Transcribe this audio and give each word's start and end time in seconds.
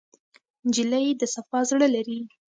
نجلۍ 0.67 1.07
د 1.19 1.21
صفا 1.33 1.59
زړه 1.69 1.87
لري. 1.95 2.19